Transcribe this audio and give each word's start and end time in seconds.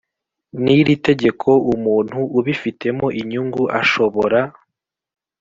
N 0.63 0.65
iri 0.79 0.93
tegeko 1.07 1.49
umuntu 1.73 2.17
ubifitemo 2.39 3.05
inyungu 3.21 3.61
ashobora 3.81 4.39